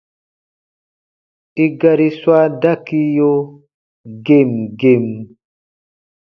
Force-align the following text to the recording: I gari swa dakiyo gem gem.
I 1.63 1.65
gari 1.79 2.09
swa 2.19 2.39
dakiyo 2.61 3.31
gem 4.25 4.51
gem. 4.79 5.05